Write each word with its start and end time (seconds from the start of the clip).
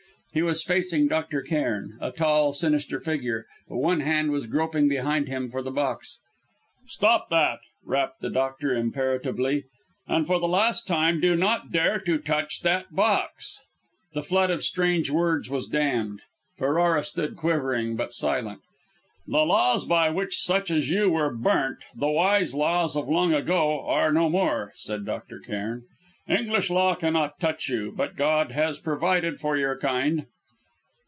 He 0.33 0.41
was 0.41 0.63
facing 0.63 1.09
Dr. 1.09 1.41
Cairn, 1.41 1.97
a 1.99 2.09
tall, 2.09 2.53
sinister 2.53 3.01
figure, 3.01 3.45
but 3.67 3.79
one 3.79 3.99
hand 3.99 4.31
was 4.31 4.45
groping 4.45 4.87
behind 4.87 5.27
him 5.27 5.51
for 5.51 5.61
the 5.61 5.71
box. 5.71 6.21
"Stop 6.87 7.29
that!" 7.31 7.59
rapped 7.85 8.21
the 8.21 8.29
doctor 8.29 8.73
imperatively 8.73 9.65
"and 10.07 10.25
for 10.25 10.39
the 10.39 10.47
last 10.47 10.87
time 10.87 11.19
do 11.19 11.35
not 11.35 11.73
dare 11.73 11.99
to 11.99 12.17
touch 12.17 12.61
that 12.61 12.95
box!" 12.95 13.59
The 14.13 14.23
flood 14.23 14.51
of 14.51 14.63
strange 14.63 15.09
words 15.11 15.49
was 15.49 15.67
dammed. 15.67 16.21
Ferrara 16.57 17.03
stood 17.03 17.35
quivering, 17.35 17.97
but 17.97 18.13
silent. 18.13 18.61
"The 19.27 19.39
laws 19.39 19.83
by 19.83 20.11
which 20.11 20.37
such 20.37 20.71
as 20.71 20.89
you 20.89 21.09
were 21.09 21.35
burnt 21.35 21.79
the 21.93 22.07
wise 22.07 22.53
laws 22.53 22.95
of 22.95 23.09
long 23.09 23.33
ago 23.33 23.85
are 23.85 24.13
no 24.13 24.29
more," 24.29 24.71
said 24.75 25.03
Dr. 25.05 25.39
Cairn. 25.39 25.83
"English 26.27 26.69
law 26.69 26.95
cannot 26.95 27.39
touch 27.41 27.67
you, 27.67 27.91
but 27.93 28.15
God 28.15 28.51
has 28.51 28.79
provided 28.79 29.39
for 29.39 29.57
your 29.57 29.77
kind!" 29.77 30.27